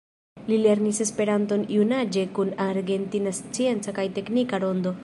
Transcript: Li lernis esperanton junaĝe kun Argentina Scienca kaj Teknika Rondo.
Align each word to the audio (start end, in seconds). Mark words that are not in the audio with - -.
Li 0.45 0.55
lernis 0.61 1.01
esperanton 1.05 1.67
junaĝe 1.75 2.25
kun 2.39 2.51
Argentina 2.67 3.39
Scienca 3.43 3.97
kaj 4.01 4.13
Teknika 4.19 4.67
Rondo. 4.67 4.99